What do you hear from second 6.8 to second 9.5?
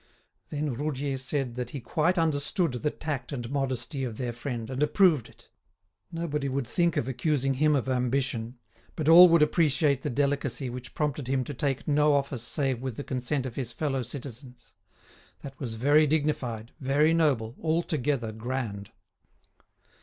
of accusing him of ambition, but all would